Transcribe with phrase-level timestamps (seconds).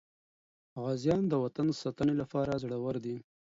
[0.81, 3.15] غازیان د وطن د ساتنې لپاره زړور دي.